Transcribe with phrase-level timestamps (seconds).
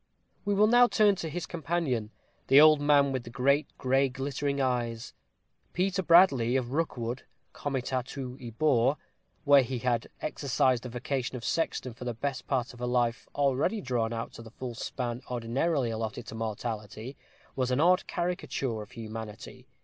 [0.45, 2.09] We will now turn to his companion,
[2.47, 5.13] the old man with the great gray glittering eyes.
[5.73, 7.21] Peter Bradley, of Rookwood
[7.53, 8.97] comitatû Ebor,
[9.43, 13.29] where he had exercised the vocation of sexton for the best part of a life
[13.35, 17.15] already drawn out to the full span ordinarily allotted to mortality,
[17.55, 19.67] was an odd caricature of humanity.